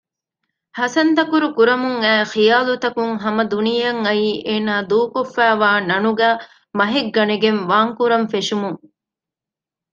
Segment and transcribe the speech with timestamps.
[0.79, 6.37] ހަސަންތަކުރު ކުރަމުންއައި ޚިޔާލުތަކުން ހަމަދުނިޔެއަށް އައީ އޭނާ ދޫކޮށްފައިވާ ނަނުގައި
[6.79, 8.79] މަހެއްގަނެގެން ވާންކުރަންފެށުމުން